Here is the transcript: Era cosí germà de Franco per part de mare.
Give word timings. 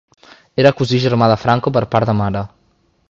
Era 0.63 0.71
cosí 0.79 1.01
germà 1.03 1.27
de 1.33 1.35
Franco 1.43 1.75
per 1.77 1.85
part 1.93 2.13
de 2.13 2.17
mare. 2.23 2.43